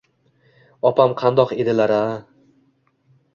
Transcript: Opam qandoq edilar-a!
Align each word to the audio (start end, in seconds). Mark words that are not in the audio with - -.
Opam 0.89 1.13
qandoq 1.19 1.53
edilar-a! 1.57 2.01